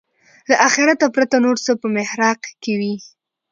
له 0.49 0.55
آخرته 0.67 1.05
پرته 1.15 1.35
نور 1.45 1.57
څه 1.65 1.71
په 1.81 1.87
محراق 1.95 2.41
کې 2.61 2.73
وي. 2.79 2.95